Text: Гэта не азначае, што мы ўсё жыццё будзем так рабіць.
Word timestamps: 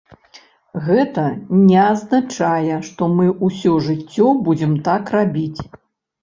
Гэта 0.85 1.25
не 1.67 1.77
азначае, 1.89 2.77
што 2.87 3.09
мы 3.19 3.27
ўсё 3.49 3.75
жыццё 3.89 4.27
будзем 4.49 4.73
так 4.91 5.15
рабіць. 5.19 5.61